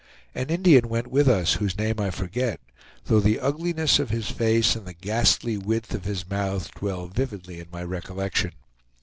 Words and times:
An 0.33 0.47
Indian 0.47 0.89
went 0.89 1.05
with 1.05 1.27
us, 1.29 1.53
whose 1.61 1.77
name 1.77 1.99
I 1.99 2.09
forget, 2.09 2.59
though 3.05 3.19
the 3.19 3.39
ugliness 3.39 3.99
of 3.99 4.09
his 4.09 4.31
face 4.31 4.75
and 4.75 4.87
the 4.87 4.95
ghastly 4.95 5.57
width 5.57 5.93
of 5.93 6.05
his 6.05 6.27
mouth 6.27 6.71
dwell 6.73 7.05
vividly 7.05 7.59
in 7.59 7.67
my 7.71 7.83
recollection. 7.83 8.53